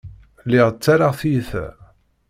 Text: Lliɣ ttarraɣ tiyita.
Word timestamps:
Lliɣ 0.45 0.67
ttarraɣ 0.71 1.13
tiyita. 1.19 1.65